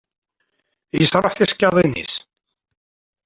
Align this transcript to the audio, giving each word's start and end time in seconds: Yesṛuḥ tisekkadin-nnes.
Yesṛuḥ 0.99 1.33
tisekkadin-nnes. 1.35 2.13